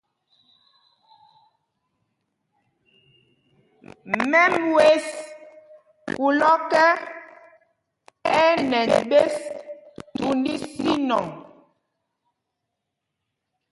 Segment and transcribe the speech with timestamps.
[4.31, 5.05] Mɛm wes
[6.15, 6.83] kūl ɔ́kɛ,
[8.33, 9.35] ɛ́ ɛ́ nɛnj ɓes
[10.15, 11.25] thūnd ísínɔŋ.